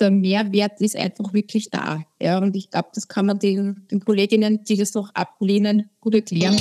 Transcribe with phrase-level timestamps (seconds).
[0.00, 2.02] der Mehrwert ist einfach wirklich da.
[2.20, 6.14] Ja, und ich glaube, das kann man den, den Kolleginnen, die das noch ablehnen, gut
[6.14, 6.56] erklären.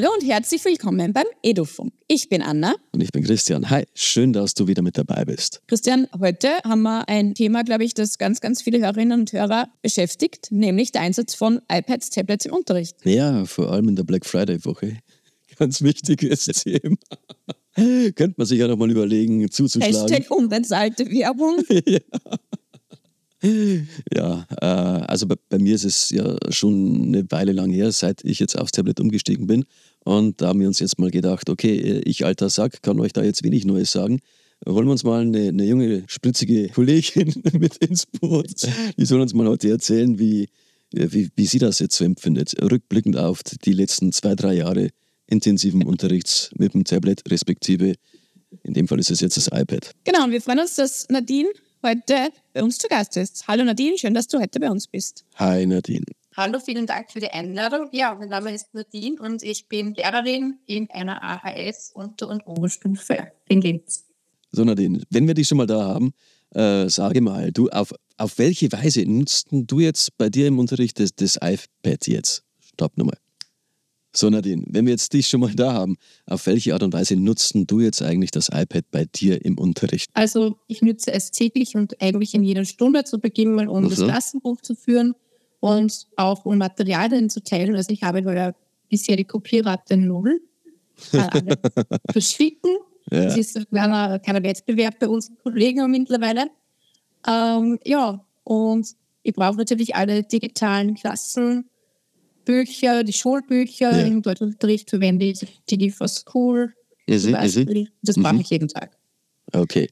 [0.00, 1.92] Hallo und herzlich willkommen beim Edufunk.
[2.08, 2.74] Ich bin Anna.
[2.92, 3.68] Und ich bin Christian.
[3.68, 5.60] Hi, schön, dass du wieder mit dabei bist.
[5.66, 9.68] Christian, heute haben wir ein Thema, glaube ich, das ganz, ganz viele Hörerinnen und Hörer
[9.82, 12.96] beschäftigt, nämlich der Einsatz von iPads, Tablets im Unterricht.
[13.04, 14.96] Ja, vor allem in der Black Friday-Woche.
[15.58, 16.96] Ganz wichtiges Thema.
[17.74, 19.94] Könnte man sich ja nochmal überlegen, zuzuschlagen.
[19.94, 21.62] Hashtag unbezahlte Werbung.
[21.84, 22.00] ja.
[23.42, 28.22] Ja, äh, also bei, bei, mir ist es ja schon eine Weile lang her, seit
[28.22, 29.64] ich jetzt aufs Tablet umgestiegen bin.
[30.04, 33.22] Und da haben wir uns jetzt mal gedacht, okay, ich alter Sack kann euch da
[33.22, 34.20] jetzt wenig Neues sagen.
[34.66, 38.66] Holen wir uns mal eine, eine junge, spritzige Kollegin mit ins Boot.
[38.98, 40.48] Die soll uns mal heute erzählen, wie,
[40.92, 44.90] wie, wie sie das jetzt so empfindet, rückblickend auf die letzten zwei, drei Jahre
[45.26, 47.94] intensiven Unterrichts mit dem Tablet, respektive
[48.64, 49.94] in dem Fall ist es jetzt das iPad.
[50.04, 51.48] Genau, und wir freuen uns, dass Nadine
[51.84, 53.46] heute bei uns zu Gast ist.
[53.46, 55.24] Hallo Nadine, schön, dass du heute bei uns bist.
[55.36, 56.04] Hi Nadine.
[56.36, 57.88] Hallo, vielen Dank für die Einladung.
[57.90, 63.32] Ja, mein Name ist Nadine und ich bin Lehrerin in einer AHS Unter- und Oberstufe
[63.48, 64.04] in Linz.
[64.52, 66.12] So Nadine, wenn wir dich schon mal da haben,
[66.54, 71.00] äh, sage mal, du, auf, auf welche Weise nutzt du jetzt bei dir im Unterricht
[71.00, 72.44] das, das iPad jetzt?
[72.60, 73.18] Stopp nochmal.
[74.14, 77.16] So Nadine, wenn wir jetzt dich schon mal da haben, auf welche Art und Weise
[77.16, 80.10] nutzt du jetzt eigentlich das iPad bei dir im Unterricht?
[80.14, 83.90] Also ich nutze es täglich und eigentlich in jeder Stunde zu Beginn mal, um mhm.
[83.90, 85.16] das Klassenbuch zu führen
[85.60, 87.76] und auch um Materialien zu teilen.
[87.76, 88.52] Also ich habe ja
[88.88, 90.40] bisher die Kopierrate null.
[91.12, 91.58] Alle
[92.10, 92.76] verschicken.
[93.10, 93.24] Ja.
[93.24, 96.50] Das ist ein kleiner, kleiner Wettbewerb bei unseren Kollegen mittlerweile.
[97.26, 98.88] Ähm, ja, und
[99.22, 101.70] ich brauche natürlich alle digitalen Klassen
[102.44, 104.06] Bücher, die Schulbücher, ja.
[104.06, 106.74] im Deutschunterricht verwende ich die for School.
[107.06, 107.92] It, is it?
[108.02, 108.40] Das mache mhm.
[108.40, 108.96] ich jeden Tag.
[109.52, 109.88] Okay.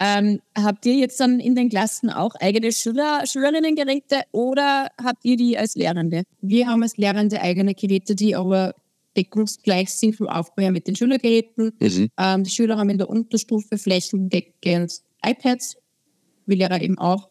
[0.00, 5.36] Ähm, habt ihr jetzt dann in den Klassen auch eigene Schüler, Schülerinnengeräte oder habt ihr
[5.36, 6.22] die als Lehrende?
[6.40, 8.74] Wir haben als Lehrende eigene Geräte, die aber
[9.16, 11.72] deckungsgleich sind vom Aufbau her mit den Schülergeräten.
[11.80, 12.08] Mhm.
[12.16, 15.76] Ähm, die Schüler haben in der Unterstufe flächendeckend iPads,
[16.46, 17.28] wir Lehrer eben auch,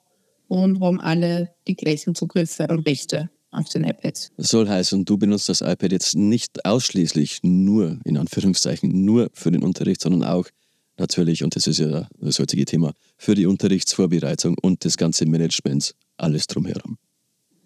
[0.49, 4.31] und haben alle die gleichen Zugriffe und Rechte auf den iPads.
[4.35, 9.51] Das soll heißen, du benutzt das iPad jetzt nicht ausschließlich nur, in Anführungszeichen, nur für
[9.51, 10.47] den Unterricht, sondern auch
[10.97, 15.95] natürlich, und das ist ja das heutige Thema, für die Unterrichtsvorbereitung und das ganze Management,
[16.17, 16.97] alles drumherum.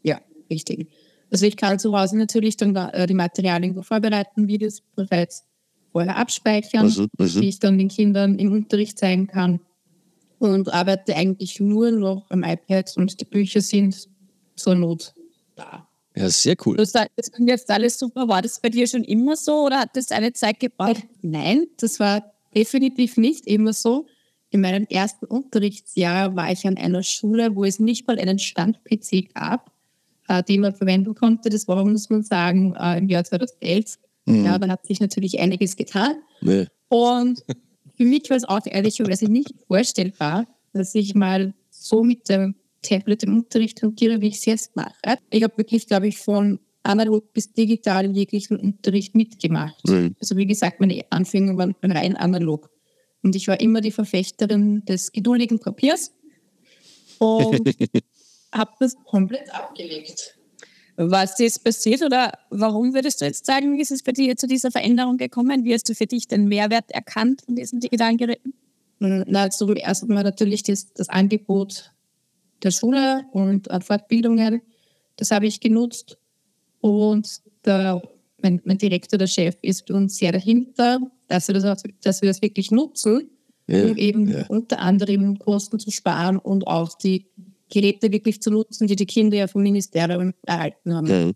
[0.04, 0.20] Ja,
[0.50, 0.88] richtig.
[1.32, 5.44] Also ich kann zu Hause natürlich dann äh, die Materialien vorbereiten, Videos bereits
[5.92, 7.40] vorher abspeichern, also, also.
[7.40, 9.60] die ich dann den Kindern im Unterricht zeigen kann
[10.40, 14.10] und arbeite eigentlich nur noch am iPad und die Bücher sind
[14.56, 15.14] zur Not
[15.56, 15.88] da.
[16.16, 16.76] Ja, sehr cool.
[16.76, 18.28] Das, das klingt jetzt alles super.
[18.28, 21.04] War das bei dir schon immer so oder hat das eine Zeit gebraucht?
[21.22, 24.08] Nein, das war definitiv nicht immer so.
[24.50, 29.34] In meinem ersten Unterrichtsjahr war ich an einer Schule, wo es nicht mal einen Stand-PC
[29.34, 29.72] gab,
[30.28, 31.50] äh, den man verwenden konnte.
[31.50, 33.98] Das war, muss man sagen, äh, im Jahr 2011.
[34.26, 34.46] Mhm.
[34.46, 36.16] Ja, da hat sich natürlich einiges getan.
[36.42, 36.68] Nee.
[36.90, 37.44] Und
[37.96, 43.24] für mich war es auch ehrlicherweise nicht vorstellbar, dass ich mal so mit dem Tablet
[43.24, 44.94] im Unterricht hantiere, wie ich es jetzt mache.
[45.30, 49.88] Ich habe wirklich, glaube ich, von analog bis digital in jeglichen Unterricht mitgemacht.
[49.88, 50.16] Mhm.
[50.20, 52.70] Also wie gesagt, meine Anfänge waren rein analog.
[53.24, 56.12] Und ich war immer die Verfechterin des geduldigen Papiers
[57.20, 57.62] und
[58.52, 60.38] habe das komplett abgelegt.
[60.98, 64.48] Was ist passiert oder warum würdest du jetzt sagen, wie ist es bei dir zu
[64.48, 65.64] dieser Veränderung gekommen?
[65.64, 68.54] Wie hast du für dich den Mehrwert erkannt von diesen digitalen Geräten?
[69.00, 71.92] Na, zum ersten Mal natürlich das, das Angebot
[72.62, 74.62] der Schule und an Fortbildungen.
[75.16, 76.18] Das habe ich genutzt.
[76.82, 78.02] Und der,
[78.42, 82.42] mein, mein Direktor, der Chef, ist uns sehr dahinter, dass wir das, dass wir das
[82.42, 83.30] wirklich nutzen,
[83.68, 84.46] ja, um eben ja.
[84.48, 87.28] unter anderem Kosten zu sparen und auch die
[87.70, 91.08] Geräte wirklich zu nutzen, die die Kinder ja vom Ministerium erhalten haben.
[91.08, 91.32] Ja.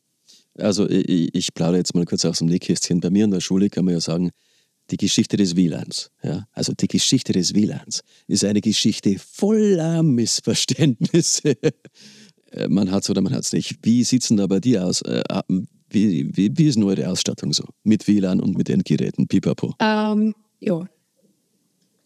[0.57, 2.99] Also ich, ich plaudere jetzt mal kurz aus dem Nähkästchen.
[2.99, 4.31] Bei mir in der Schule kann man ja sagen,
[4.91, 6.11] die Geschichte des WLANs.
[6.23, 6.47] Ja?
[6.51, 11.57] Also die Geschichte des WLANs ist eine Geschichte voller Missverständnisse.
[12.55, 13.77] Äh, man hat es oder man hat es nicht.
[13.83, 15.01] Wie sieht es denn da bei dir aus?
[15.01, 15.23] Äh,
[15.89, 17.65] wie, wie, wie ist denn eure Ausstattung so?
[17.83, 19.27] Mit WLAN und mit Endgeräten?
[19.27, 19.73] Pipapo.
[19.79, 20.85] Ähm, ja.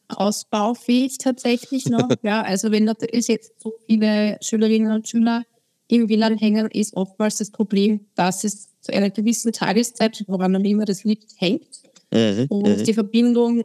[0.09, 2.09] Ausbaufähig tatsächlich noch.
[2.23, 5.43] ja, also wenn natürlich jetzt so viele Schülerinnen und Schüler
[5.87, 10.65] im WLAN hängen, ist oftmals das Problem, dass es zu einer gewissen Tageszeit, woran dann
[10.65, 11.81] immer das liegt, hängt
[12.11, 12.45] mhm.
[12.49, 12.83] und mhm.
[12.83, 13.63] die Verbindung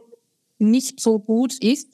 [0.59, 1.89] nicht so gut ist.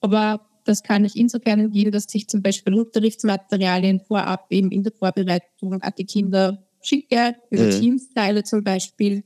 [0.00, 4.92] Aber Das kann ich insofern empfehlen, dass ich zum Beispiel Unterrichtsmaterialien vorab eben in der
[4.92, 7.70] Vorbereitung an die Kinder schicke, über Mhm.
[7.80, 9.24] Teams teile zum Beispiel.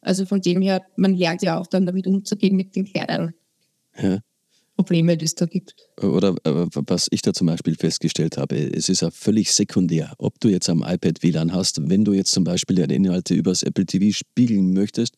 [0.00, 3.34] Also von dem her, man lernt ja auch dann damit umzugehen mit den kleinen
[3.96, 4.18] Ja.
[4.76, 5.74] Problemen, die es da gibt.
[6.02, 10.40] Oder äh, was ich da zum Beispiel festgestellt habe, es ist ja völlig sekundär, ob
[10.40, 13.84] du jetzt am iPad WLAN hast, wenn du jetzt zum Beispiel deine Inhalte übers Apple
[13.86, 15.14] TV spiegeln möchtest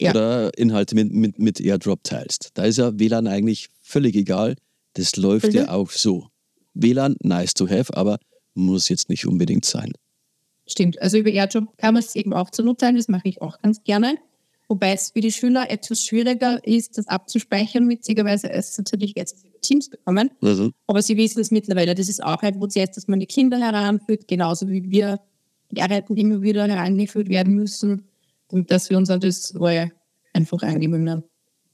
[0.00, 0.10] Ja.
[0.10, 2.50] oder Inhalte mit, mit, mit AirDrop teilst.
[2.54, 4.56] Da ist ja WLAN eigentlich völlig egal.
[4.94, 5.54] Das läuft Mhm.
[5.54, 6.28] ja auch so.
[6.74, 8.18] WLAN, nice to have, aber
[8.54, 9.92] muss jetzt nicht unbedingt sein.
[10.66, 11.00] Stimmt.
[11.02, 13.82] Also über AirDrop kann man es eben auch zunutze teilen, das mache ich auch ganz
[13.84, 14.16] gerne.
[14.66, 19.44] Wobei es für die Schüler etwas schwieriger ist, das abzuspeichern, witzigerweise, als es natürlich jetzt
[19.60, 20.30] Teams bekommen.
[20.40, 21.94] Also, Aber sie wissen es mittlerweile.
[21.94, 25.20] Das ist auch ein Prozess, dass man die Kinder heranführt, genauso wie wir
[25.70, 28.08] Lehrerinnen immer wieder herangeführt werden müssen,
[28.50, 29.90] dass wir uns an das Neue
[30.32, 31.24] einfach angewöhnen.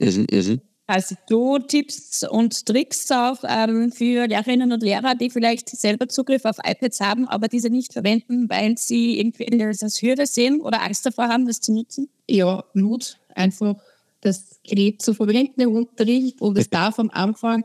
[0.01, 0.61] mhm, mhm.
[0.93, 6.45] Hast du Tipps und Tricks auch ähm, für Lehrerinnen und Lehrer, die vielleicht selber Zugriff
[6.45, 10.83] auf iPads haben, aber diese nicht verwenden, weil sie irgendwie das als Hürde sehen oder
[10.83, 12.09] Angst davor haben, das zu nutzen?
[12.29, 13.77] Ja, Mut, einfach
[14.21, 17.65] das Gerät zu verwenden im Unterricht und es darf am Anfang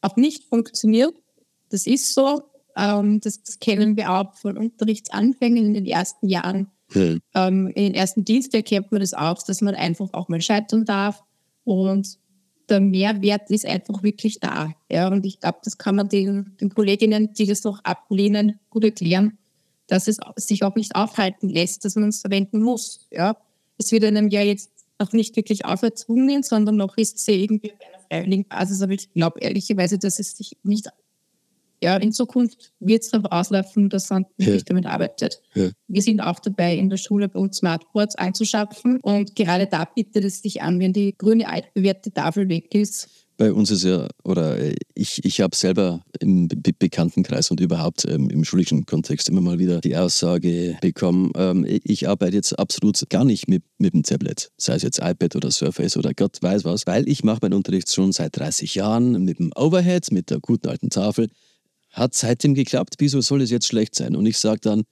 [0.00, 1.12] auch nicht funktionieren.
[1.68, 2.40] Das ist so.
[2.74, 6.70] Ähm, das, das kennen wir auch von Unterrichtsanfängen in den ersten Jahren.
[6.94, 7.16] Ja.
[7.34, 10.86] ähm, in den ersten Dienst erkennt man das auch, dass man einfach auch mal scheitern
[10.86, 11.22] darf.
[11.64, 12.18] Und
[12.68, 14.72] der Mehrwert ist einfach wirklich da.
[14.90, 18.84] Ja, und ich glaube, das kann man den, den Kolleginnen, die das noch ablehnen, gut
[18.84, 19.38] erklären,
[19.86, 23.06] dass es sich auch nicht aufhalten lässt, dass man es verwenden muss.
[23.10, 23.36] Ja,
[23.78, 27.80] es wird einem ja jetzt auch nicht wirklich auferzwungen, sondern noch ist es irgendwie auf
[27.80, 28.82] einer freiwilligen Basis.
[28.82, 30.88] Aber ich glaube ehrlicherweise, dass es sich nicht
[31.82, 34.64] ja, in Zukunft wird es darauf auslaufen, dass man wirklich Ja.
[34.66, 35.40] damit arbeitet.
[35.54, 35.70] Ja.
[35.88, 39.00] Wir sind auch dabei, in der Schule bei uns Smartboards einzuschaffen.
[39.00, 43.08] Und gerade da bietet es sich an, wenn die grüne altbewährte Tafel weg ist.
[43.38, 48.04] Bei uns ist ja, oder äh, ich, ich habe selber im Be Bekanntenkreis und überhaupt
[48.04, 53.02] ähm, im schulischen Kontext immer mal wieder die Aussage bekommen, ähm, ich arbeite jetzt absolut
[53.08, 56.64] gar nicht mit, mit dem Tablet, sei es jetzt iPad oder Surface oder Gott weiß
[56.64, 60.38] was, weil ich mache meinen Unterricht schon seit 30 Jahren mit dem Overhead, mit der
[60.38, 61.28] guten alten Tafel.
[61.92, 64.16] Hat seitdem geklappt, wieso soll es jetzt schlecht sein?
[64.16, 64.82] Und ich sage dann,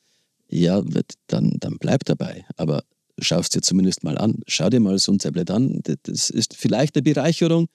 [0.49, 0.83] ja,
[1.27, 2.45] dann, dann bleib dabei.
[2.57, 2.83] Aber
[3.19, 4.41] schau es dir zumindest mal an.
[4.47, 5.81] Schau dir mal so ein Tablet an.
[6.03, 7.69] Das ist vielleicht eine Bereicherung.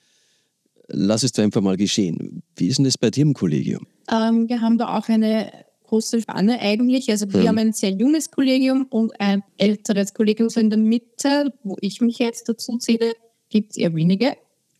[0.87, 2.43] Lass es doch einfach mal geschehen.
[2.55, 3.87] Wie ist denn das bei dir im Kollegium?
[4.11, 5.51] Ähm, wir haben da auch eine
[5.87, 7.09] große Spanne eigentlich.
[7.09, 7.47] Also wir Mhm.
[7.47, 12.01] haben ein sehr junges Kollegium und ein älteres Kollegium so in der Mitte, wo ich
[12.01, 13.13] mich jetzt dazu zähle,
[13.49, 14.35] gibt es eher wenige.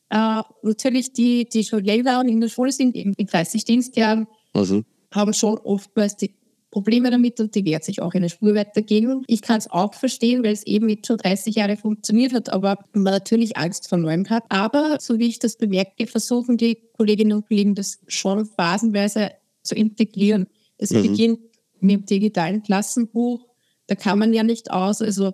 [0.10, 4.84] Äh, natürlich die, die schon länger in der Schule sind, eben in 30 Dienstjahren, Also,
[5.14, 6.36] haben schon oftmals die
[6.72, 9.24] Probleme damit und die werden sich auch eine Spur weitergehen.
[9.28, 12.78] Ich kann es auch verstehen, weil es eben jetzt schon 30 Jahre funktioniert hat, aber
[12.92, 14.44] man natürlich Angst vor Neuem hat.
[14.50, 19.32] Aber so wie ich das bemerke, versuchen die Kolleginnen und Kollegen das schon phasenweise
[19.64, 20.48] zu integrieren.
[20.78, 21.02] Es Mhm.
[21.04, 21.40] beginnt
[21.80, 23.48] mit dem digitalen Klassenbuch.
[23.88, 25.02] Da kann man ja nicht aus.
[25.02, 25.34] Also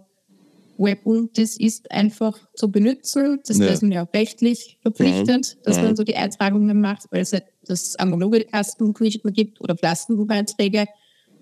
[0.81, 3.39] Web und das ist einfach zu benutzen.
[3.45, 3.67] Das Ja.
[3.67, 5.83] ist man ja auch rechtlich verpflichtend, dass Ja.
[5.83, 10.85] man so die Eintragungen macht, weil es halt das analoge mehr gibt oder Klassenbucheinträge.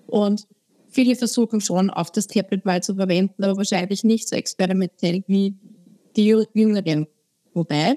[0.06, 0.46] Und
[0.88, 5.54] viele versuchen schon, auf das Tablet mal zu verwenden, aber wahrscheinlich nicht so experimentell wie
[6.16, 7.06] die Jü- Jüngeren.
[7.54, 7.96] Wobei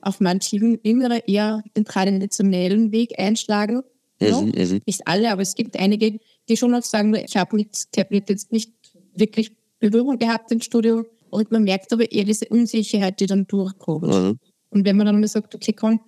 [0.00, 3.82] auf manchen Jüngere eher den traditionellen Weg einschlagen.
[4.20, 4.80] Ja, Mhm, mhm.
[4.86, 6.18] Nicht alle, aber es gibt einige,
[6.48, 8.72] die schon auch sagen, ich habe mit Tablet jetzt nicht
[9.14, 11.04] wirklich Berührung gehabt im Studium.
[11.30, 14.06] Und man merkt aber eher diese Unsicherheit, die dann durchkommt.
[14.06, 14.38] Mhm.
[14.70, 16.00] Und wenn man dann mal sagt, okay, komm,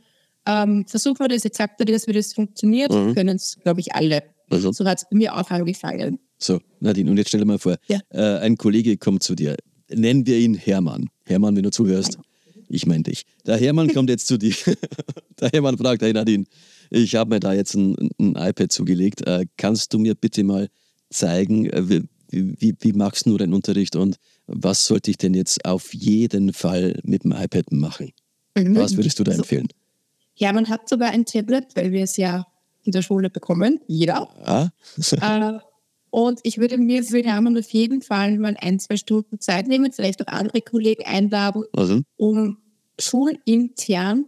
[0.46, 3.14] ähm, versuchen wir das, jetzt sagt er dir, dass wie das funktioniert, Mhm.
[3.14, 4.22] können es, glaube ich, alle.
[4.50, 6.18] Also, So hat es bei mir auch angefangen.
[6.38, 8.00] so, Nadine, und jetzt stell dir mal vor, Ja.
[8.10, 9.56] äh, ein Kollege kommt zu dir.
[9.88, 11.08] Nennen wir ihn Hermann.
[11.24, 12.18] Hermann, wenn du zuhörst,
[12.68, 13.22] ich meine dich.
[13.46, 14.54] Der Hermann kommt jetzt zu dir.
[15.40, 16.44] Der Hermann fragt, hey Nadine,
[16.90, 19.24] ich habe mir da jetzt ein, ein iPad zugelegt.
[19.26, 20.68] Äh, kannst du mir bitte mal
[21.10, 25.94] zeigen, äh, wie, wie, machst du deinen Unterricht und was sollte ich denn jetzt auf
[25.94, 28.12] jeden Fall mit dem iPad machen?
[28.54, 29.68] Was würdest du da empfehlen?
[30.36, 32.46] Ja, man hat sogar ein Tablet, weil wir es ja
[32.84, 34.28] in der Schule bekommen, jeder.
[34.46, 34.70] Ah?
[34.98, 35.58] äh,
[36.10, 39.92] und ich würde mir für Hermann auf jeden Fall mal ein, zwei Stunden Zeit nehmen,
[39.92, 42.58] vielleicht auch andere Kollegen einladen, Also, um
[42.98, 44.26] schulintern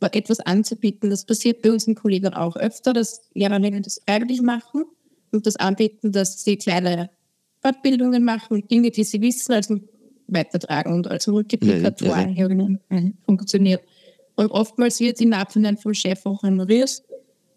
[0.00, 1.10] mal etwas anzubieten.
[1.10, 4.84] Das passiert bei unseren Kollegen auch öfter, dass Lehrerinnen das freiwillig machen
[5.32, 7.10] und das anbieten, dass sie kleine
[7.64, 9.80] Fortbildungen machen und Dinge, die sie wissen, also
[10.26, 12.34] weitertragen und als Multiplikatoren
[13.24, 13.82] funktioniert.
[14.36, 17.02] Und oftmals wird im Nachhinein vom Chef auch honoriert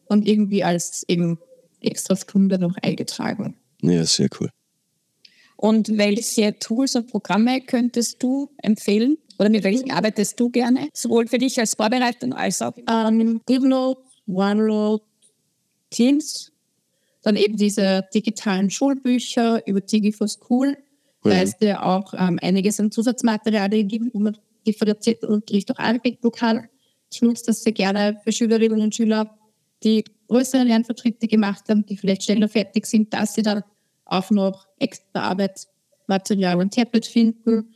[0.05, 1.39] und irgendwie als eben
[1.81, 3.55] extra Stunde noch eingetragen.
[3.81, 4.49] ja, sehr cool.
[5.57, 9.17] Und welche Tools und Programme könntest du empfehlen?
[9.39, 10.87] Oder mit welchen arbeitest du gerne?
[10.93, 15.03] Sowohl für dich als Vorbereitung als auch ähm, GoodNote, OneNote,
[15.89, 16.51] Teams.
[17.27, 20.77] Dann eben diese digitalen Schulbücher über Digi4School.
[21.23, 21.41] Da Ja.
[21.41, 26.69] ist ja auch ähm, einiges an Zusatzmaterialien gibt, wo man differenzierten Unterricht auch anbieten kann.
[27.11, 29.37] Ich nutze das sehr gerne für Schülerinnen und Schüler,
[29.83, 33.61] die größere Lernvertritte gemacht haben, die vielleicht schneller fertig sind, dass sie dann
[34.05, 37.73] auch noch extra Arbeitsmaterial und Tablet finden.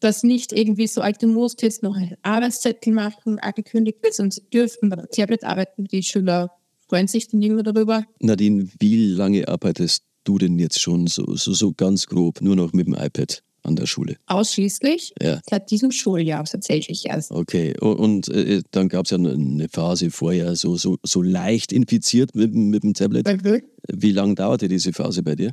[0.00, 4.88] Das nicht irgendwie so alte musst jetzt noch Arbeitszettel machen, angekündigt wird, sondern sie dürfen
[4.88, 5.84] bei der Tablet arbeiten.
[5.84, 6.50] Die Schüler
[6.88, 8.04] freuen sich dann immer darüber.
[8.20, 12.72] Nadine, wie lange arbeitest du denn jetzt schon so, so, so ganz grob nur noch
[12.72, 14.16] mit dem iPad an der Schule?
[14.26, 15.40] Ausschließlich Ja.
[15.48, 17.30] seit diesem Schuljahr tatsächlich erst.
[17.30, 21.72] Okay, und, und äh, dann gab es ja eine Phase vorher, so, so, so leicht
[21.72, 23.26] infiziert mit, dem- mit dem Tablet.
[23.26, 23.62] Weil
[23.92, 25.52] Wie lange dauerte diese Phase bei dir?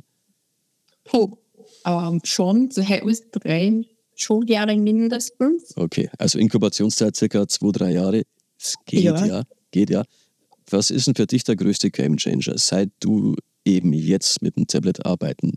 [1.04, 1.36] Puh,
[1.84, 3.82] ähm, schon so bis drei
[4.14, 5.76] Schuljahre mindestens.
[5.76, 8.22] Okay, also Inkubationszeit circa zwei, drei Jahre.
[8.60, 9.26] Es geht ja.
[9.26, 9.42] Ja.
[9.70, 10.04] geht ja.
[10.72, 15.04] Was ist denn für dich der größte Gamechanger, seit du eben jetzt mit dem Tablet
[15.06, 15.52] arbeiten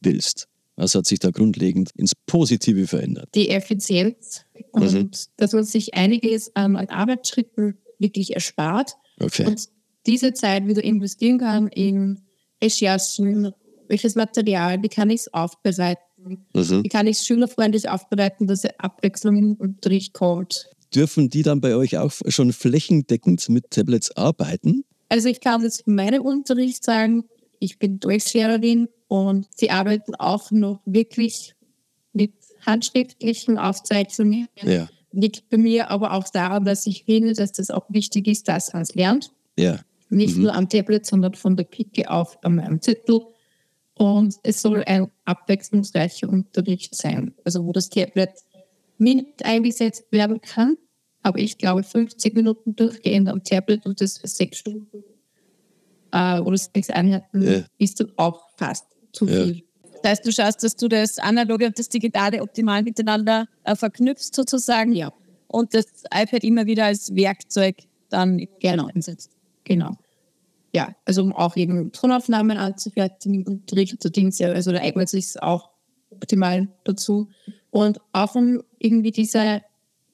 [0.00, 0.46] willst?
[0.76, 3.28] Was hat sich da grundlegend ins Positive verändert?
[3.34, 9.46] Die Effizienz und dass man sich einiges an Arbeitsschritten wirklich erspart Okay.
[9.46, 9.68] und
[10.06, 12.22] diese Zeit wieder investieren kann in
[12.62, 13.52] Recherchen,
[13.88, 16.00] welches Material, wie kann ich es aufbereiten,
[16.54, 16.84] Mhm.
[16.84, 20.66] wie kann ich es schülerfreundlich aufbereiten, dass eine Abwechslung im Unterricht kommt.
[20.94, 24.84] Dürfen die dann bei euch auch schon flächendeckend mit Tablets arbeiten?
[25.08, 27.24] Also ich kann jetzt für meinen Unterricht sagen,
[27.58, 31.54] ich bin Deutschlehrerin und sie arbeiten auch noch wirklich
[32.12, 32.32] mit
[32.66, 34.48] handschriftlichen Aufzeichnungen.
[34.62, 34.88] Ja.
[35.12, 38.72] Liegt bei mir aber auch daran, dass ich finde, dass das auch wichtig ist, dass
[38.72, 39.32] man es lernt.
[39.58, 39.80] Ja.
[40.08, 40.42] Nicht Mhm.
[40.42, 43.20] nur am Tablet, sondern von der Pike auf an meinem Zettel.
[43.94, 47.34] Und es soll ein abwechslungsreicher Unterricht sein.
[47.44, 48.30] Also wo das Tablet
[49.00, 50.76] mit eingesetzt werden kann.
[51.22, 55.02] Aber ich glaube, 50 Minuten durchgehend am Tablet und das für sechs Stunden
[56.12, 57.64] äh, oder sechs Einheiten Ja.
[57.78, 59.44] ist dann auch fast zu Ja.
[59.44, 59.62] viel.
[60.02, 64.34] Das heißt, du schaust, dass du das Analoge und das Digitale optimal miteinander äh, verknüpfst
[64.34, 65.12] sozusagen Ja,
[65.48, 67.76] und das iPad immer wieder als Werkzeug
[68.08, 68.86] dann Genau.
[68.94, 69.30] einsetzt.
[69.64, 69.92] genau.
[70.72, 75.08] Ja, also um auch eben Tonaufnahmen anzufertigen im Unterricht, so Dings, ja, also da eignet
[75.08, 75.68] sich auch
[76.10, 77.28] optimal dazu.
[77.70, 79.62] Und auch um irgendwie diese,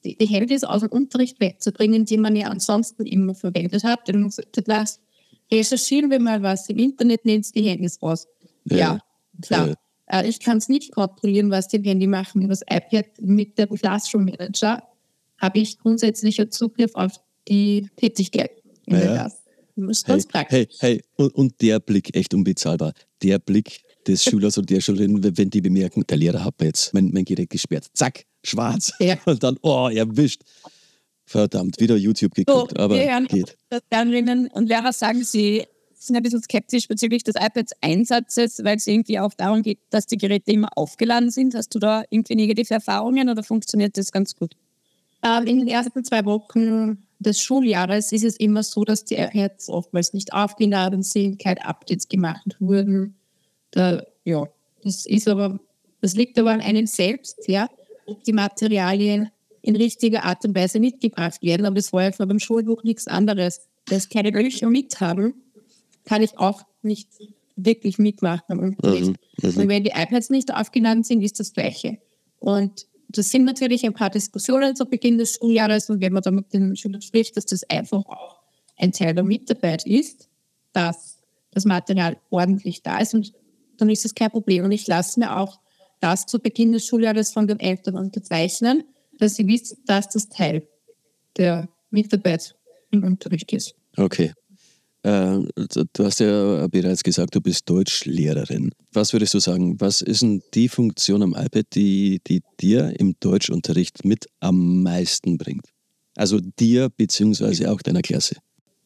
[0.04, 4.06] die, die Handys aus dem Unterricht wegzubringen, die man ja ansonsten immer verwendet hat.
[4.08, 5.00] Denn man sagt, das
[5.50, 8.26] recherchieren wir mal was im Internet, nehmt die Handys raus.
[8.64, 8.76] Ja.
[8.76, 9.00] Ja,
[9.42, 9.74] klar.
[10.06, 12.42] Äh, Ich kann es nicht kontrollieren, was die Handy machen.
[12.42, 14.82] Über das iPad mit dem Classroom Manager
[15.38, 17.12] habe ich grundsätzlicher Zugriff auf
[17.48, 18.50] die Tätigkeit
[18.86, 19.14] in Ja, der ja.
[19.14, 19.36] Klasse.
[19.78, 20.56] Das ist Hey, ganz praktisch.
[20.58, 21.02] hey, hey.
[21.16, 22.92] Und, und der Blick, echt unbezahlbar.
[23.22, 26.66] Der Blick des Schülers oder der Schülerin, wenn wenn die bemerken, der Lehrer hat mir
[26.66, 27.86] jetzt mein, mein Gerät gesperrt.
[27.92, 28.92] Zack, schwarz.
[28.98, 29.16] Ja.
[29.24, 30.42] Und dann, oh, erwischt.
[31.24, 33.56] Verdammt, wieder YouTube So, geguckt, aber wir hören, geht.
[33.90, 39.18] Lehrerinnen und Lehrer sagen, sie sind ein bisschen skeptisch bezüglich des iPads-Einsatzes, weil es irgendwie
[39.18, 41.56] auch darum geht, dass die Geräte immer aufgeladen sind.
[41.56, 44.54] Hast du da irgendwie negative Erfahrungen oder funktioniert das ganz gut?
[45.24, 49.68] Ähm, in den ersten zwei Wochen des Schuljahres ist es immer so, dass die iPads
[49.68, 53.16] oftmals nicht aufgeladen sind, keine Updates gemacht wurden.
[53.70, 54.46] Da, ja,
[54.84, 55.58] das ist aber,
[56.00, 57.68] das liegt aber an einem selbst, ja,
[58.06, 59.30] ob die Materialien
[59.62, 61.66] in richtiger Art und Weise mitgebracht werden.
[61.66, 63.60] Aber das war ja vor beim Schulbuch nichts anderes.
[63.86, 65.34] Dass keine Löcher mit haben,
[66.04, 67.08] kann ich auch nicht
[67.56, 69.14] wirklich mitmachen am Unterricht.
[69.42, 71.98] Und wenn die iPads nicht aufgeladen sind, ist das Gleiche.
[72.38, 76.30] Und das sind natürlich ein paar Diskussionen zu Beginn des Schuljahres und wenn man da
[76.30, 78.40] mit den Schülern spricht, dass das einfach auch
[78.76, 80.28] ein Teil der Mitarbeit ist,
[80.72, 81.18] dass
[81.50, 83.32] das Material ordentlich da ist und
[83.78, 84.64] dann ist es kein Problem.
[84.64, 85.58] Und ich lasse mir auch
[86.00, 88.84] das zu Beginn des Schuljahres von den Eltern unterzeichnen,
[89.18, 90.66] dass sie wissen, dass das Teil
[91.36, 92.54] der Mitarbeit
[92.90, 93.74] im Unterricht ist.
[93.96, 94.32] Okay.
[95.02, 95.38] Äh,
[95.92, 98.72] du hast ja bereits gesagt, du bist Deutschlehrerin.
[98.92, 103.14] Was würdest du sagen, was ist denn die Funktion am iPad, die, die dir im
[103.20, 105.66] Deutschunterricht mit am meisten bringt?
[106.16, 108.36] Also dir beziehungsweise auch deiner Klasse.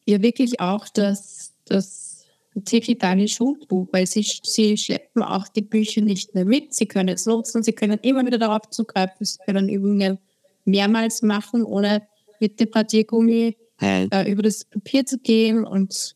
[0.05, 2.10] Ja, wirklich auch das, das
[2.55, 6.73] digitale Schulbuch, weil sie, sie schleppen auch die Bücher nicht mehr mit.
[6.73, 10.17] Sie können es nutzen, sie können immer wieder darauf zugreifen, sie können Übungen
[10.65, 12.03] mehrmals machen, ohne
[12.39, 15.65] mit dem Radiergummi äh, über das Papier zu gehen.
[15.65, 16.15] Und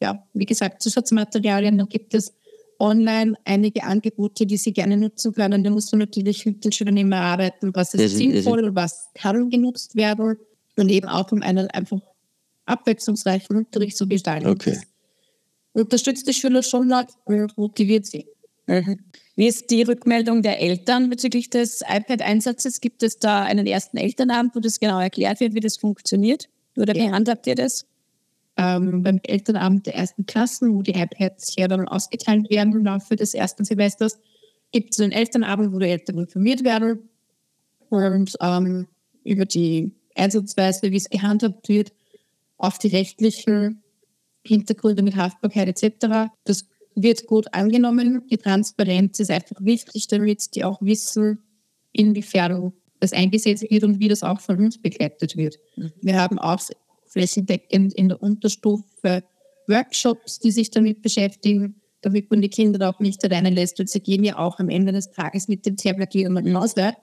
[0.00, 2.34] ja, wie gesagt, Zusatzmaterialien, da gibt es
[2.80, 5.64] online einige Angebote, die Sie gerne nutzen können.
[5.64, 9.50] Da muss man natürlich mit den Schülern immer arbeiten, was ist sinnvoll und was kann
[9.50, 10.36] genutzt werden.
[10.76, 12.00] Und eben auch um einen einfach
[12.66, 14.46] abwechslungsreichen Unterricht zu gestalten.
[14.46, 14.78] Okay.
[15.78, 16.92] Unterstützt die Schüler schon
[17.56, 18.26] motiviert sie.
[18.66, 18.98] Mhm.
[19.36, 22.80] Wie ist die Rückmeldung der Eltern bezüglich des iPad-Einsatzes?
[22.80, 26.48] Gibt es da einen ersten Elternabend, wo das genau erklärt wird, wie das funktioniert?
[26.76, 27.86] Oder wie handhabt ihr das?
[28.56, 33.14] Ähm, beim Elternabend der ersten Klassen, wo die iPads ja dann ausgeteilt werden im Laufe
[33.14, 34.18] des ersten Semesters,
[34.72, 37.08] gibt es einen Elternabend, wo die Eltern informiert werden
[37.88, 38.88] und ähm,
[39.22, 41.92] über die Einsatzweise, wie es gehandhabt wird,
[42.56, 43.82] auf die rechtlichen
[44.48, 46.30] Hintergründe mit Haftbarkeit etc.
[46.44, 48.26] Das wird gut angenommen.
[48.30, 51.38] Die Transparenz ist einfach wichtig, damit die auch wissen,
[51.92, 55.56] inwiefern das eingesetzt wird und wie das auch von uns begleitet wird.
[55.76, 55.92] Mhm.
[56.02, 56.60] Wir haben auch
[57.06, 59.22] flächendeckend in der Unterstufe
[59.66, 63.78] Workshops, die sich damit beschäftigen, damit man die Kinder auch nicht alleine lässt.
[63.80, 66.94] Und sie gehen ja auch am Ende des Tages mit dem Tablet nach Hause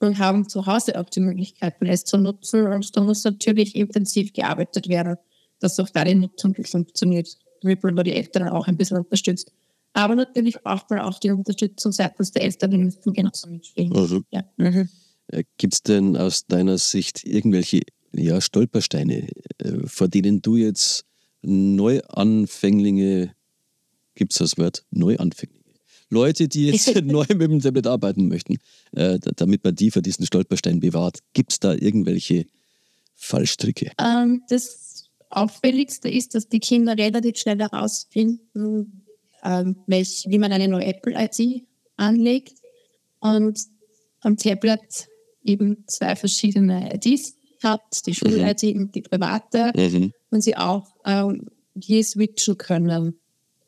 [0.00, 2.66] und haben zu Hause auch die Möglichkeit, es zu nutzen.
[2.66, 5.16] Und da muss natürlich intensiv gearbeitet werden,
[5.60, 9.52] dass auch da die Nutzung funktioniert, damit man die Eltern auch ein bisschen unterstützt.
[9.92, 13.94] Aber natürlich braucht man auch die Unterstützung seitens der Eltern, die müssen genauso mitspielen.
[13.96, 14.44] Also, ja.
[14.56, 14.88] mhm.
[15.28, 21.04] Äh, Gibt es denn aus deiner Sicht irgendwelche ja, Stolpersteine, äh, vor denen du jetzt
[21.42, 23.34] Neuanfänglinge,
[24.14, 25.58] gibt es das Wort, Neuanfänglinge?
[26.10, 28.58] Leute, die jetzt neu mit dem Tablet arbeiten möchten,
[28.92, 31.18] äh, damit man die vor diesen Stolpersteinen bewahrt.
[31.34, 32.46] Gibt es da irgendwelche
[33.14, 33.92] Fallstricke?
[34.00, 39.04] Ähm, das Auffälligste ist, dass die Kinder relativ schnell herausfinden,
[39.44, 41.64] ähm, welch, wie man eine neue Apple-ID
[41.96, 42.54] anlegt
[43.20, 43.58] und
[44.20, 45.08] am Tablet
[45.44, 48.82] eben zwei verschiedene IDs hat, die Schul-ID mhm.
[48.82, 50.12] und die private, mhm.
[50.30, 51.46] und sie auch ähm,
[51.80, 53.18] hier switchen können.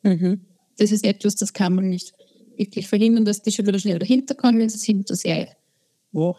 [0.03, 0.41] Mhm.
[0.77, 2.13] Das ist etwas, das kann man nicht
[2.55, 4.67] wirklich verhindern, dass die Schüler schnell dahinter kommen.
[4.69, 5.55] Sie sind so sehr
[6.11, 6.37] wow,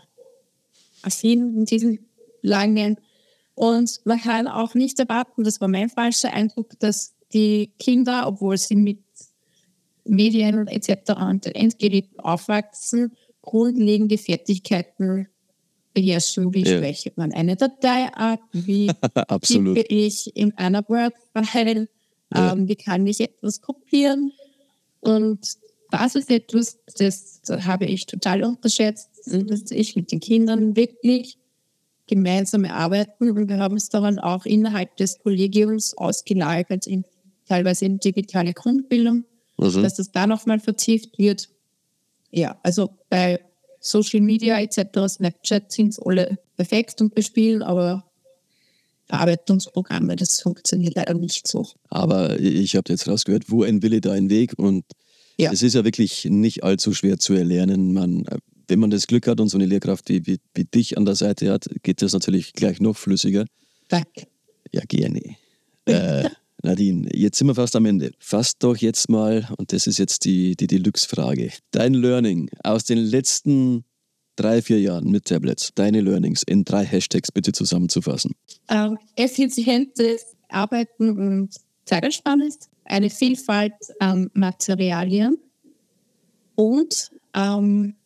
[1.02, 1.98] affin in diesen
[2.42, 2.98] langen.
[3.54, 8.56] Und man kann auch nicht erwarten, das war mein falscher Eindruck, dass die Kinder, obwohl
[8.56, 9.02] sie mit
[10.04, 11.12] Medien etc.
[11.20, 15.28] und den Endgeräten aufwachsen, grundlegende Fertigkeiten
[15.92, 16.52] beherrschen.
[16.54, 16.76] Wie ja.
[16.76, 18.40] spreche man eine Dateiart?
[18.52, 18.86] Wie
[19.42, 21.88] tippe ich in einer Word-File?
[22.34, 22.52] Ja.
[22.52, 24.32] Ähm, wie kann ich etwas kopieren?
[25.00, 25.40] Und
[25.90, 29.46] das ist etwas, das, das habe ich total unterschätzt, mhm.
[29.46, 31.38] dass ich mit den Kindern wirklich
[32.14, 33.30] gemeinsam arbeiten.
[33.30, 37.04] Und wir haben es dann auch innerhalb des Kollegiums ausgelagert, in,
[37.48, 39.24] teilweise in digitale Grundbildung,
[39.56, 39.80] also.
[39.80, 41.48] dass das da nochmal vertieft wird.
[42.30, 43.40] Ja, also bei
[43.80, 48.04] Social Media etc., Snapchat sind es alle perfekt und bespielen, aber
[49.06, 51.66] Verarbeitungsprogramme, das funktioniert leider nicht so.
[51.88, 54.84] Aber ich habe jetzt rausgehört, wo ein Wille, da ein Weg und
[55.38, 55.50] ja.
[55.50, 57.94] Es ist ja wirklich nicht allzu schwer zu erlernen.
[57.94, 58.26] Man,
[58.68, 61.14] wenn man das Glück hat und so eine Lehrkraft wie, wie, wie dich an der
[61.14, 63.44] Seite hat, geht das natürlich gleich noch flüssiger.
[63.88, 64.26] Danke.
[64.70, 65.36] Ja, gerne.
[65.86, 66.28] äh,
[66.62, 68.12] Nadine, jetzt sind wir fast am Ende.
[68.18, 72.98] Fass doch jetzt mal, und das ist jetzt die, die Deluxe-Frage, dein Learning aus den
[72.98, 73.84] letzten
[74.36, 78.32] drei, vier Jahren mit Tablets, deine Learnings in drei Hashtags bitte zusammenzufassen.
[78.68, 85.36] Ähm, effizientes Arbeiten und Zeitersparnis, eine Vielfalt an Materialien
[86.54, 87.96] und ähm,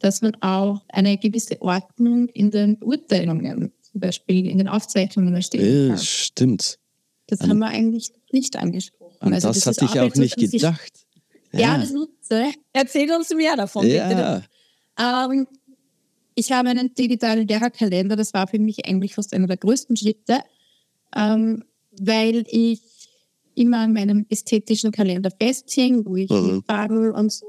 [0.00, 5.88] dass man auch eine gewisse Ordnung in den Urteilungen, zum Beispiel in den Aufzeichnungen erstellen
[5.88, 5.96] kann.
[5.96, 6.78] Ja, stimmt.
[7.26, 9.32] Das an, haben wir eigentlich nicht angesprochen.
[9.32, 10.92] Also das, das hatte ich auch nicht gedacht.
[11.52, 12.52] Ja, das nutze.
[12.72, 14.42] Erzähl uns mehr davon, ja.
[14.98, 15.46] Ähm,
[16.34, 20.40] ich habe einen digitalen Lehrerkalender, das war für mich eigentlich fast einer der größten Schritte,
[21.14, 21.64] ähm,
[21.98, 22.80] weil ich
[23.54, 26.62] immer an meinem ästhetischen Kalender festhing, wo ich mhm.
[26.66, 27.46] Farben und so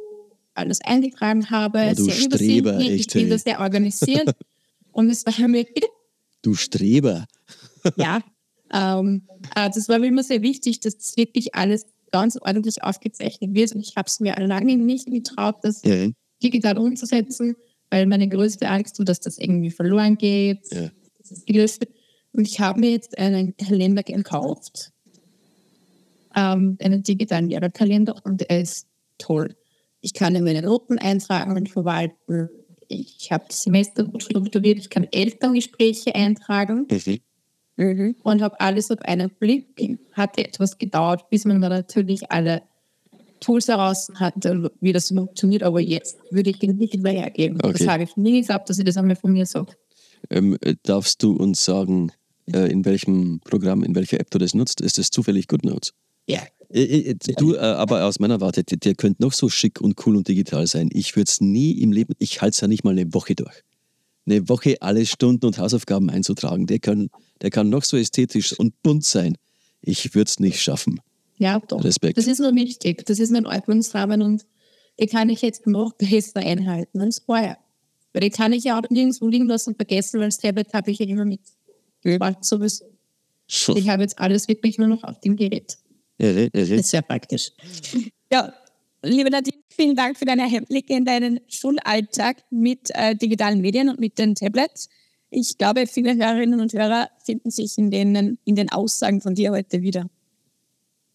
[0.53, 1.79] alles eingetragen habe.
[1.79, 4.35] Ja, du sehr Streber, echt, Ich bin das sehr organisiert.
[4.91, 5.65] und es war mir...
[6.41, 7.27] Du Streber.
[7.95, 8.21] ja,
[8.73, 9.23] ähm,
[9.55, 13.73] äh, das war mir immer sehr wichtig, dass das wirklich alles ganz ordentlich aufgezeichnet wird.
[13.73, 16.09] Und ich habe es mir lange nicht getraut, das ja.
[16.41, 17.55] digital umzusetzen,
[17.89, 20.59] weil meine größte Angst war, dass das irgendwie verloren geht.
[20.71, 20.89] Ja.
[21.19, 21.43] Das
[22.33, 24.91] Und ich habe mir jetzt einen Kalender gekauft,
[26.35, 28.87] ähm, einen digitalen Lehrerkalender und er ist
[29.17, 29.55] toll.
[30.01, 32.49] Ich kann in meine Noten eintragen und verwalten.
[32.87, 34.79] Ich habe das Semester gut strukturiert.
[34.79, 37.19] Ich kann Elterngespräche eintragen mhm.
[37.77, 38.15] Mhm.
[38.23, 39.99] und habe alles auf einen Blick.
[40.13, 42.63] Hatte etwas gedauert, bis man dann natürlich alle
[43.39, 45.63] Tools heraus hatte, wie das funktioniert.
[45.63, 47.59] Aber jetzt würde ich den nicht mehr hergeben.
[47.61, 47.77] Okay.
[47.77, 49.73] Das habe ich nie gesagt, dass ich das einmal von mir sage.
[50.29, 52.11] Ähm, darfst du uns sagen,
[52.53, 54.81] äh, in welchem Programm, in welcher App du das nutzt?
[54.81, 55.93] Ist das zufällig GoodNotes?
[56.31, 56.41] Ja.
[56.73, 60.15] Äh, äh, du, äh, aber aus meiner Warte, der, könnte noch so schick und cool
[60.15, 60.89] und digital sein.
[60.93, 63.63] Ich würde es nie im Leben, ich halte es ja nicht mal eine Woche durch.
[64.25, 67.09] Eine Woche alle Stunden und Hausaufgaben einzutragen, der kann,
[67.41, 69.35] der kann noch so ästhetisch und bunt sein.
[69.81, 71.01] Ich würde es nicht schaffen.
[71.37, 71.83] Ja, doch.
[71.83, 72.17] Respekt.
[72.17, 73.05] Das ist mir wichtig.
[73.05, 74.45] Das ist mein Ordnungsrahmen und
[74.99, 77.57] den kann ich jetzt noch besser einhalten als vorher.
[78.13, 80.91] Weil den kann ich ja auch nirgendwo liegen lassen und vergessen, weil das Tablet habe
[80.91, 81.41] ich ja immer mit.
[82.03, 82.35] Ja.
[82.41, 82.85] Sowieso.
[83.47, 83.75] Schon.
[83.75, 85.77] Ich habe jetzt alles wirklich nur noch auf dem Gerät.
[86.21, 87.51] Ist sehr praktisch.
[88.31, 88.53] Ja,
[89.01, 93.99] liebe Nadine, vielen Dank für deine Einblicke in deinen Schulalltag mit äh, digitalen Medien und
[93.99, 94.87] mit den Tablets.
[95.31, 99.51] Ich glaube, viele Hörerinnen und Hörer finden sich in den, in den Aussagen von dir
[99.51, 100.09] heute wieder.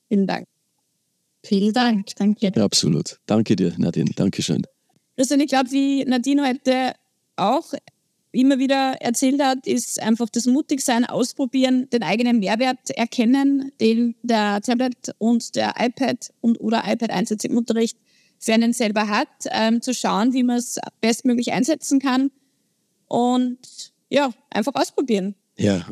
[0.09, 0.49] Vielen Dank.
[1.45, 2.07] Vielen Dank.
[2.17, 2.53] Danke.
[2.55, 3.21] Ja, absolut.
[3.27, 4.11] Danke dir, Nadine.
[4.17, 4.63] Dankeschön.
[5.17, 6.95] Christian, ich glaube, wie Nadine heute
[7.37, 7.73] auch
[8.37, 14.61] immer wieder erzählt hat, ist einfach das Mutigsein, ausprobieren, den eigenen Mehrwert erkennen, den der
[14.61, 17.99] Tablet und der iPad und oder iPad-Einsatz im Unterricht
[18.39, 22.31] für einen selber hat, ähm, zu schauen, wie man es bestmöglich einsetzen kann
[23.09, 23.59] und
[24.11, 25.35] ja, einfach ausprobieren.
[25.59, 25.87] Ja,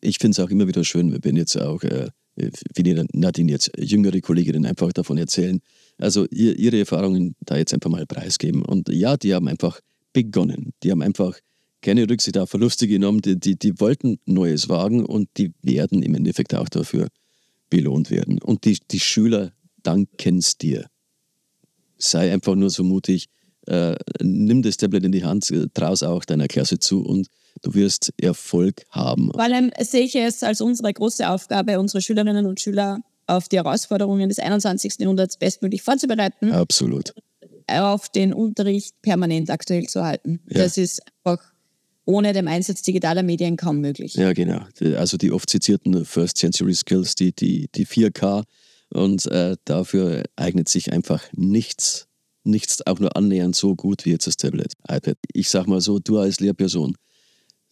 [0.00, 3.70] ich finde es auch immer wieder schön, wenn jetzt auch, äh, wie die Nadine jetzt
[3.76, 5.60] jüngere Kolleginnen einfach davon erzählen.
[5.98, 8.64] Also ihr, ihre Erfahrungen da jetzt einfach mal preisgeben.
[8.64, 9.80] Und ja, die haben einfach
[10.12, 10.72] begonnen.
[10.82, 11.38] Die haben einfach
[11.84, 13.20] keine Rücksicht auf Verluste genommen.
[13.20, 17.08] Die, die, die wollten Neues wagen und die werden im Endeffekt auch dafür
[17.70, 18.40] belohnt werden.
[18.42, 20.86] Und die, die Schüler danken es dir.
[21.98, 23.26] Sei einfach nur so mutig,
[23.66, 27.28] äh, nimm das Tablet in die Hand, traus auch deiner Klasse zu und
[27.62, 29.30] du wirst Erfolg haben.
[29.32, 33.56] Vor allem sehe ich es als unsere große Aufgabe, unsere Schülerinnen und Schüler auf die
[33.56, 34.96] Herausforderungen des 21.
[34.98, 36.52] Jahrhunderts bestmöglich vorzubereiten.
[36.52, 37.14] Absolut.
[37.66, 40.40] Auf den Unterricht permanent aktuell zu halten.
[40.48, 40.62] Ja.
[40.62, 41.53] Das ist einfach
[42.04, 44.14] ohne den Einsatz digitaler Medien kaum möglich.
[44.14, 44.66] Ja, genau.
[44.96, 48.44] Also die oft zitierten First Century Skills, die, die, die 4K.
[48.90, 52.06] Und äh, dafür eignet sich einfach nichts
[52.44, 55.16] nichts auch nur annähernd so gut wie jetzt das Tablet, iPad.
[55.32, 56.94] Ich sag mal so, du als Lehrperson,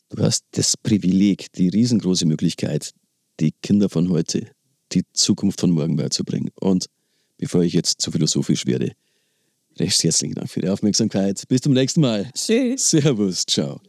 [0.09, 2.93] du hast das Privileg, die riesengroße Möglichkeit,
[3.41, 4.49] die Kinder von heute,
[4.93, 6.51] die Zukunft von morgen beizubringen.
[6.61, 6.87] Und
[7.39, 8.93] bevor ich jetzt zu philosophisch werde,
[9.79, 11.43] recht herzlichen Dank für die Aufmerksamkeit.
[11.49, 12.31] Bis zum nächsten Mal.
[12.35, 12.91] Tschüss.
[12.91, 13.45] Servus.
[13.47, 13.81] Ciao.